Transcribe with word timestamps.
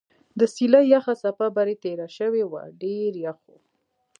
د 0.39 0.41
څېلې 0.55 0.81
یخه 0.93 1.13
څپه 1.21 1.47
برې 1.57 1.75
تېره 1.83 2.07
شوې 2.17 2.43
وه 2.51 2.63
ډېر 2.81 3.11
یخ 3.25 3.39
و. 3.49 3.53